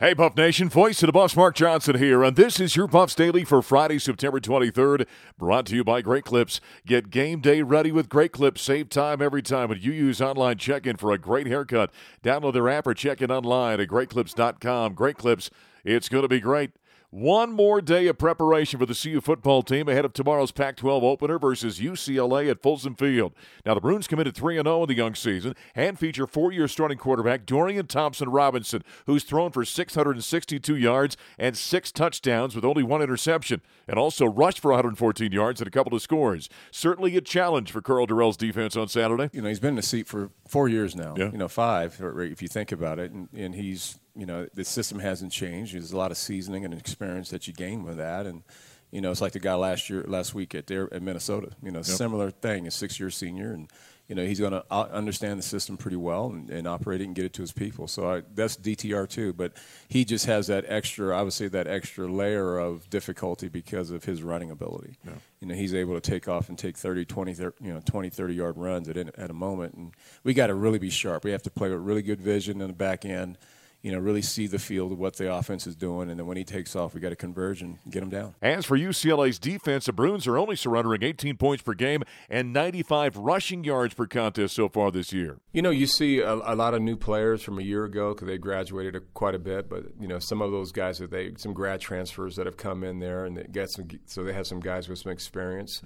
Hey, 0.00 0.14
Buff 0.14 0.34
Nation, 0.34 0.70
voice 0.70 1.02
of 1.02 1.08
the 1.08 1.12
Buffs, 1.12 1.36
Mark 1.36 1.54
Johnson 1.54 1.98
here, 1.98 2.24
and 2.24 2.34
this 2.34 2.58
is 2.58 2.74
your 2.74 2.86
Buffs 2.86 3.14
Daily 3.14 3.44
for 3.44 3.60
Friday, 3.60 3.98
September 3.98 4.40
23rd, 4.40 5.06
brought 5.36 5.66
to 5.66 5.76
you 5.76 5.84
by 5.84 6.00
Great 6.00 6.24
Clips. 6.24 6.58
Get 6.86 7.10
game 7.10 7.40
day 7.42 7.60
ready 7.60 7.92
with 7.92 8.08
Great 8.08 8.32
Clips. 8.32 8.62
Save 8.62 8.88
time 8.88 9.20
every 9.20 9.42
time 9.42 9.68
when 9.68 9.82
you 9.82 9.92
use 9.92 10.22
online 10.22 10.56
check-in 10.56 10.96
for 10.96 11.12
a 11.12 11.18
great 11.18 11.48
haircut. 11.48 11.90
Download 12.24 12.54
their 12.54 12.70
app 12.70 12.86
or 12.86 12.94
check 12.94 13.20
in 13.20 13.30
online 13.30 13.78
at 13.78 13.88
greatclips.com. 13.88 14.94
Great 14.94 15.18
Clips, 15.18 15.50
it's 15.84 16.08
going 16.08 16.22
to 16.22 16.28
be 16.28 16.40
great. 16.40 16.70
One 17.12 17.50
more 17.50 17.80
day 17.80 18.06
of 18.06 18.18
preparation 18.18 18.78
for 18.78 18.86
the 18.86 18.94
CU 18.94 19.20
football 19.20 19.64
team 19.64 19.88
ahead 19.88 20.04
of 20.04 20.12
tomorrow's 20.12 20.52
Pac 20.52 20.76
12 20.76 21.02
opener 21.02 21.40
versus 21.40 21.80
UCLA 21.80 22.48
at 22.48 22.62
Folsom 22.62 22.94
Field. 22.94 23.32
Now, 23.66 23.74
the 23.74 23.80
Bruins 23.80 24.06
committed 24.06 24.36
3 24.36 24.54
0 24.54 24.82
in 24.84 24.88
the 24.88 24.94
young 24.94 25.16
season 25.16 25.56
and 25.74 25.98
feature 25.98 26.28
four 26.28 26.52
year 26.52 26.68
starting 26.68 26.98
quarterback 26.98 27.46
Dorian 27.46 27.88
Thompson 27.88 28.28
Robinson, 28.28 28.84
who's 29.06 29.24
thrown 29.24 29.50
for 29.50 29.64
662 29.64 30.76
yards 30.76 31.16
and 31.36 31.56
six 31.56 31.90
touchdowns 31.90 32.54
with 32.54 32.64
only 32.64 32.84
one 32.84 33.02
interception, 33.02 33.60
and 33.88 33.98
also 33.98 34.26
rushed 34.26 34.60
for 34.60 34.70
114 34.70 35.32
yards 35.32 35.60
and 35.60 35.66
a 35.66 35.72
couple 35.72 35.96
of 35.96 36.02
scores. 36.02 36.48
Certainly 36.70 37.16
a 37.16 37.20
challenge 37.20 37.72
for 37.72 37.82
Karl 37.82 38.06
Dorrell's 38.06 38.36
defense 38.36 38.76
on 38.76 38.86
Saturday. 38.86 39.30
You 39.32 39.42
know, 39.42 39.48
he's 39.48 39.58
been 39.58 39.70
in 39.70 39.74
the 39.74 39.82
seat 39.82 40.06
for 40.06 40.30
four 40.50 40.68
years 40.68 40.94
now, 40.96 41.14
Yeah. 41.16 41.30
you 41.30 41.38
know, 41.38 41.48
five, 41.48 42.00
if 42.00 42.42
you 42.42 42.48
think 42.48 42.72
about 42.72 42.98
it, 42.98 43.10
and, 43.12 43.28
and 43.34 43.54
he's 43.54 43.98
you 44.16 44.26
know, 44.26 44.46
the 44.54 44.64
system 44.64 44.98
hasn't 44.98 45.32
changed. 45.32 45.72
There's 45.74 45.92
a 45.92 45.96
lot 45.96 46.10
of 46.10 46.16
seasoning 46.18 46.64
and 46.64 46.74
experience 46.74 47.30
that 47.30 47.46
you 47.46 47.54
gain 47.54 47.84
with 47.84 47.96
that, 47.98 48.26
and 48.26 48.42
you 48.90 49.00
know, 49.00 49.12
it's 49.12 49.20
like 49.20 49.32
the 49.32 49.38
guy 49.40 49.54
last 49.54 49.88
year, 49.88 50.04
last 50.08 50.34
week 50.34 50.52
at 50.54 50.66
there 50.66 50.92
at 50.92 51.00
Minnesota. 51.00 51.50
You 51.62 51.70
know, 51.70 51.82
similar 51.82 52.30
thing, 52.32 52.66
a 52.66 52.70
six-year 52.72 53.10
senior, 53.10 53.52
and 53.52 53.70
you 54.10 54.16
know, 54.16 54.26
he's 54.26 54.40
going 54.40 54.50
to 54.50 54.64
uh, 54.72 54.88
understand 54.92 55.38
the 55.38 55.42
system 55.42 55.76
pretty 55.76 55.96
well 55.96 56.26
and, 56.26 56.50
and 56.50 56.66
operate 56.66 57.00
it 57.00 57.04
and 57.04 57.14
get 57.14 57.24
it 57.24 57.32
to 57.34 57.42
his 57.42 57.52
people. 57.52 57.86
So 57.86 58.10
I, 58.10 58.22
that's 58.34 58.56
DTR 58.56 59.08
too, 59.08 59.32
but 59.32 59.52
he 59.86 60.04
just 60.04 60.26
has 60.26 60.48
that 60.48 60.64
extra, 60.66 61.16
I 61.16 61.22
would 61.22 61.32
say, 61.32 61.46
that 61.46 61.68
extra 61.68 62.12
layer 62.12 62.58
of 62.58 62.90
difficulty 62.90 63.48
because 63.48 63.92
of 63.92 64.04
his 64.04 64.24
running 64.24 64.50
ability. 64.50 64.98
You 65.38 65.46
know, 65.46 65.54
he's 65.54 65.74
able 65.74 65.94
to 65.94 66.00
take 66.00 66.26
off 66.26 66.48
and 66.48 66.58
take 66.58 66.76
30, 66.76 67.04
20, 67.04 67.34
30, 67.34 67.64
you 67.64 67.72
know, 67.72 67.80
20, 67.84 68.10
30 68.10 68.34
yard 68.34 68.56
runs 68.58 68.88
at, 68.88 68.96
at 68.96 69.30
a 69.30 69.32
moment, 69.32 69.74
and 69.74 69.92
we 70.24 70.34
got 70.34 70.48
to 70.48 70.54
really 70.54 70.80
be 70.80 70.90
sharp. 70.90 71.22
We 71.22 71.30
have 71.30 71.44
to 71.44 71.50
play 71.50 71.70
with 71.70 71.78
really 71.78 72.02
good 72.02 72.20
vision 72.20 72.60
in 72.60 72.66
the 72.66 72.74
back 72.74 73.04
end 73.04 73.38
you 73.82 73.90
know, 73.90 73.98
really 73.98 74.20
see 74.20 74.46
the 74.46 74.58
field 74.58 74.98
what 74.98 75.16
the 75.16 75.32
offense 75.32 75.66
is 75.66 75.74
doing, 75.74 76.10
and 76.10 76.18
then 76.18 76.26
when 76.26 76.36
he 76.36 76.44
takes 76.44 76.76
off, 76.76 76.94
we 76.94 77.00
got 77.00 77.12
a 77.12 77.16
conversion, 77.16 77.78
get 77.88 78.02
him 78.02 78.10
down. 78.10 78.34
As 78.42 78.66
for 78.66 78.76
UCLA's 78.76 79.38
defense, 79.38 79.86
the 79.86 79.92
Bruins 79.92 80.26
are 80.26 80.36
only 80.36 80.56
surrendering 80.56 81.02
18 81.02 81.36
points 81.36 81.62
per 81.62 81.72
game 81.72 82.02
and 82.28 82.52
95 82.52 83.16
rushing 83.16 83.64
yards 83.64 83.94
per 83.94 84.06
contest 84.06 84.54
so 84.54 84.68
far 84.68 84.90
this 84.90 85.12
year. 85.12 85.38
You 85.52 85.62
know, 85.62 85.70
you 85.70 85.86
see 85.86 86.20
a, 86.20 86.34
a 86.34 86.54
lot 86.54 86.74
of 86.74 86.82
new 86.82 86.96
players 86.96 87.42
from 87.42 87.58
a 87.58 87.62
year 87.62 87.84
ago 87.84 88.12
because 88.12 88.28
they 88.28 88.36
graduated 88.36 88.96
a, 88.96 89.00
quite 89.00 89.34
a 89.34 89.38
bit, 89.38 89.70
but 89.70 89.84
you 89.98 90.08
know, 90.08 90.18
some 90.18 90.42
of 90.42 90.50
those 90.50 90.72
guys 90.72 90.98
that 90.98 91.10
they 91.10 91.32
some 91.38 91.54
grad 91.54 91.80
transfers 91.80 92.36
that 92.36 92.46
have 92.46 92.58
come 92.58 92.84
in 92.84 92.98
there 92.98 93.24
and 93.24 93.36
they 93.38 93.44
get 93.44 93.70
some, 93.70 93.88
so 94.04 94.24
they 94.24 94.34
have 94.34 94.46
some 94.46 94.60
guys 94.60 94.88
with 94.88 94.98
some 94.98 95.12
experience. 95.12 95.82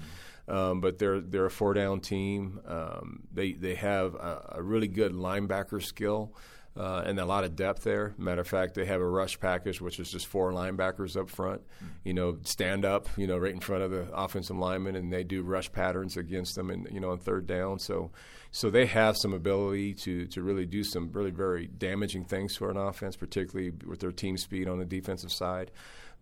Um, 0.47 0.81
but 0.81 0.99
they're 0.99 1.21
they're 1.21 1.47
a 1.47 1.50
four 1.50 1.72
down 1.72 2.00
team. 2.00 2.60
Um, 2.66 3.22
they 3.33 3.53
they 3.53 3.77
have 3.77 4.15
a, 4.15 4.56
a 4.56 4.62
really 4.62 4.88
good 4.88 5.12
linebacker 5.12 5.83
skill 5.83 6.34
uh, 6.77 7.03
and 7.07 7.21
a 7.21 7.25
lot 7.25 7.45
of 7.45 7.55
depth 7.55 7.85
there. 7.85 8.15
Matter 8.19 8.41
of 8.41 8.49
fact, 8.49 8.75
they 8.75 8.85
have 8.85 9.01
a 9.01 9.07
rush 9.07 9.39
package, 9.39 9.81
which 9.81 10.01
is 10.01 10.11
just 10.11 10.27
four 10.27 10.53
linebackers 10.53 11.17
up 11.17 11.31
front. 11.31 11.62
You 12.05 12.15
know, 12.15 12.39
stand 12.43 12.85
up, 12.85 13.09
you 13.17 13.27
know, 13.27 13.39
right 13.39 13.53
in 13.53 13.61
front 13.61 13.85
of 13.85 13.91
the 13.93 14.12
offensive 14.12 14.57
lineman, 14.57 14.97
and 14.97 15.13
they 15.13 15.23
do 15.23 15.43
rush 15.43 15.71
patterns 15.71 16.17
against 16.17 16.57
them, 16.57 16.71
and 16.71 16.89
you 16.91 16.99
know, 16.99 17.11
on 17.11 17.19
third 17.19 17.47
down. 17.47 17.79
So, 17.79 18.11
so 18.51 18.71
they 18.71 18.87
have 18.87 19.17
some 19.17 19.33
ability 19.33 19.95
to 19.95 20.27
to 20.27 20.43
really 20.43 20.67
do 20.67 20.83
some 20.83 21.11
really 21.13 21.31
very 21.31 21.69
damaging 21.69 22.25
things 22.25 22.57
to 22.57 22.69
an 22.69 22.77
offense, 22.77 23.17
particularly 23.17 23.71
with 23.87 24.01
their 24.01 24.13
team 24.13 24.37
speed 24.37 24.69
on 24.69 24.79
the 24.79 24.84
defensive 24.84 25.33
side. 25.33 25.71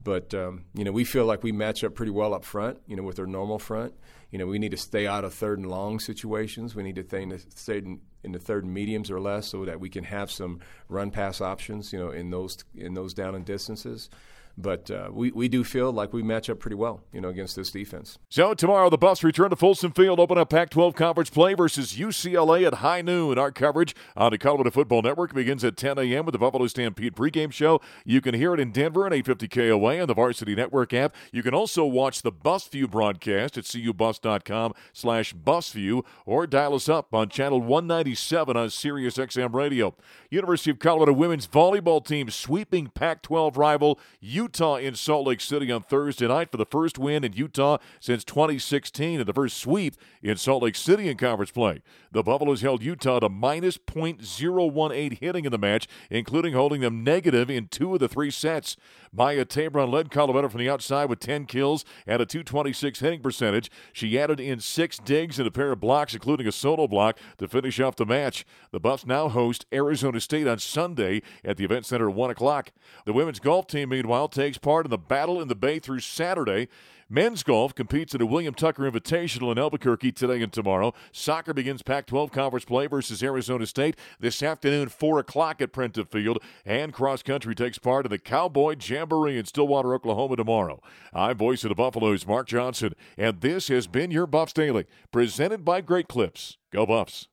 But 0.05 0.35
um, 0.35 0.65
you 0.75 0.85
know, 0.85 0.93
we 0.93 1.05
feel 1.05 1.25
like 1.25 1.43
we 1.43 1.53
match 1.53 1.83
up 1.83 1.95
pretty 1.95 2.13
well 2.13 2.35
up 2.35 2.45
front. 2.45 2.79
You 2.87 2.97
know, 2.97 3.05
with 3.05 3.17
their 3.17 3.27
normal 3.27 3.59
front. 3.59 3.95
You 4.31 4.39
know, 4.39 4.47
we 4.47 4.59
need 4.59 4.71
to 4.71 4.79
stay 4.79 5.07
out 5.07 5.25
of 5.25 5.35
third 5.35 5.59
and 5.59 5.71
long 5.71 6.01
situations. 6.01 6.75
We 6.75 6.83
need 6.83 6.97
to 6.97 7.39
stay 7.55 7.79
in, 7.79 8.01
in, 8.23 8.33
the 8.33 8.39
third 8.39 8.65
mediums 8.65 9.11
or 9.11 9.21
less, 9.21 9.49
so 9.49 9.65
that 9.65 9.81
we 9.81 9.89
can 9.89 10.05
have 10.05 10.31
some 10.31 10.61
run 10.89 11.11
pass 11.11 11.41
options. 11.41 11.93
You 11.93 11.99
know, 11.99 12.11
in 12.11 12.31
those 12.31 12.59
in 12.77 12.95
those 12.95 13.15
down 13.15 13.35
and 13.35 13.45
distances. 13.45 14.09
But 14.57 14.91
uh, 14.91 15.09
we, 15.11 15.31
we 15.33 15.49
do 15.49 15.65
feel 15.65 15.93
like 15.93 16.13
we 16.13 16.23
match 16.23 16.51
up 16.51 16.59
pretty 16.59 16.75
well, 16.75 17.03
you 17.13 17.21
know, 17.21 17.29
against 17.29 17.57
this 17.57 17.71
defense. 17.71 18.19
So 18.29 18.53
tomorrow 18.55 18.91
the 18.91 18.99
Buffs 18.99 19.25
return 19.25 19.51
to 19.51 19.57
Folsom 19.57 19.93
Field, 19.93 20.21
open 20.21 20.37
up 20.37 20.51
Pac-12 20.51 20.95
conference 20.95 21.31
play 21.31 21.55
versus 21.55 21.95
UCLA 21.95 22.67
at 22.67 22.75
high 22.75 23.01
noon. 23.01 23.39
Our 23.39 23.51
coverage 23.51 23.95
on 24.17 24.31
the 24.31 24.39
Colorado 24.39 24.71
Football 24.71 25.03
Network 25.03 25.35
begins 25.35 25.65
at 25.65 25.77
10 25.77 25.99
a.m. 25.99 26.27
with 26.27 26.35
the 26.35 26.39
Buffalo 26.39 26.67
Stampede 26.67 27.15
pregame 27.15 27.53
show. 27.53 27.81
You 28.05 28.21
can 28.21 28.35
hear 28.35 28.53
it 28.53 28.61
in 28.61 28.73
Denver 28.73 29.07
at 29.07 29.13
850 29.13 29.49
KOA 29.49 30.01
on 30.01 30.07
the 30.07 30.15
Varsity 30.15 30.55
Network 30.55 30.93
app. 30.93 31.15
You 31.33 31.43
can 31.43 31.55
also 31.55 31.85
watch 31.85 32.23
the 32.23 32.33
BuffsView 32.33 32.91
broadcast 32.91 33.57
at 33.57 33.65
cubuffs.com 33.65 34.75
slash 34.93 35.35
BuffsView 35.35 36.05
or 36.27 36.47
dial 36.47 36.75
us 36.75 36.89
up 36.89 37.15
on 37.15 37.29
channel 37.31 37.61
197 37.61 38.57
on 38.57 38.71
Sirius 38.71 39.17
XM 39.17 39.55
Radio. 39.55 39.95
University 40.31 40.71
of 40.71 40.79
Colorado 40.79 41.13
women's 41.13 41.47
volleyball 41.47 42.05
team 42.05 42.31
sweeping 42.31 42.89
Pac-12 42.89 43.57
rival 43.57 43.99
Utah 44.43 44.75
in 44.75 44.97
Salt 44.97 45.29
Lake 45.29 45.41
City 45.41 45.71
on 45.71 45.83
Thursday 45.83 46.27
night 46.27 46.51
for 46.51 46.57
the 46.57 46.67
first 46.67 46.99
win 46.99 47.23
in 47.23 47.33
Utah 47.33 47.79
since 48.01 48.25
2016 48.25 49.21
and 49.21 49.29
the 49.29 49.33
first 49.33 49.57
sweep 49.57 49.95
in 50.21 50.37
Salt 50.37 50.65
Lake 50.65 50.75
City 50.75 51.09
in 51.09 51.17
conference 51.17 51.53
play. 51.53 51.81
The 52.11 52.25
Buffaloes 52.25 52.61
held 52.61 52.83
Utah 52.83 53.21
to 53.21 53.29
minus 53.29 53.79
.018 53.79 55.19
hitting 55.21 55.45
in 55.45 55.53
the 55.53 55.59
match, 55.59 55.87
including 56.11 56.55
holding 56.55 56.81
them 56.81 57.05
negative 57.05 57.51
in 57.51 57.69
two 57.69 57.95
of 57.95 58.01
the 58.01 58.09
three 58.09 58.33
sets. 58.33 58.77
Maya 59.13 59.45
Tabron 59.45 59.93
led 59.93 60.11
Colorado 60.11 60.49
from 60.49 60.59
the 60.59 60.71
outside 60.71 61.09
with 61.09 61.21
10 61.21 61.47
kills 61.47 61.85
and 62.05 62.21
a 62.21 62.27
226 62.27 62.99
hitting 62.99 63.21
percentage. 63.21 63.71
She 63.93 64.19
added 64.19 64.41
in 64.41 64.59
six 64.59 64.99
digs 64.99 65.39
and 65.39 65.47
a 65.47 65.53
pair 65.53 65.71
of 65.71 65.79
blocks, 65.79 66.15
including 66.15 66.49
a 66.49 66.53
solo 66.53 66.89
block, 66.89 67.17
to 67.39 67.47
finish 67.47 67.79
off 67.79 67.95
the 67.95 68.07
match. 68.07 68.45
The 68.73 68.81
Buffs 68.81 69.07
now 69.07 69.29
host 69.29 69.67
Arizona 69.73 70.19
State 70.19 70.49
on 70.49 70.59
Sunday 70.59 71.23
at 71.45 71.59
the 71.59 71.65
Event 71.65 71.87
Center 71.87 72.09
at 72.09 72.17
1 72.17 72.31
o'clock. 72.31 72.73
The 73.05 73.13
women's 73.13 73.39
golf 73.39 73.69
team, 73.69 73.91
meanwhile, 73.91 74.29
takes 74.33 74.59
part 74.59 74.87
in 74.87 74.91
the 74.91 74.99
Battle 74.99 75.41
in 75.41 75.49
the 75.49 75.55
Bay 75.55 75.79
through 75.79 76.01
Saturday. 76.01 76.69
Men's 77.09 77.43
golf 77.43 77.75
competes 77.75 78.15
at 78.15 78.23
a 78.23 78.27
William 78.27 78.55
Tucker 78.55 78.91
Invitational 78.91 79.53
in 79.53 79.59
Albuquerque 79.59 80.13
today 80.13 80.43
and 80.43 80.51
tomorrow. 80.51 80.95
Soccer 81.13 81.53
begins 81.53 81.83
Pac 81.83 82.07
12 82.07 82.33
conference 82.33 82.65
play 82.65 82.87
versus 82.87 83.23
Arizona 83.23 83.67
State 83.67 83.97
this 84.19 84.43
afternoon, 84.43 84.89
4 84.89 85.19
o'clock 85.19 85.61
at 85.61 85.75
Prentup 85.75 86.11
Field. 86.11 86.43
And 86.65 86.91
cross 86.91 87.23
country 87.23 87.55
takes 87.55 87.79
part 87.79 88.07
in 88.07 88.11
the 88.11 88.19
Cowboy 88.19 88.77
Jamboree 88.81 89.37
in 89.37 89.45
Stillwater, 89.45 89.95
Oklahoma 89.95 90.37
tomorrow. 90.37 90.81
I'm 91.13 91.37
voice 91.37 91.65
of 91.65 91.69
the 91.69 91.75
Buffaloes, 91.75 92.27
Mark 92.27 92.49
Johnson, 92.49 92.95
and 93.19 93.43
this 93.43 93.69
has 93.69 93.87
been 93.87 94.11
your 94.11 94.27
Buffs 94.27 94.55
Daily, 94.55 94.87
presented 95.11 95.67
by 95.67 95.83
Great 95.83 96.09
Clips. 96.09 96.57
Go 96.73 96.87
Buffs. 96.87 97.29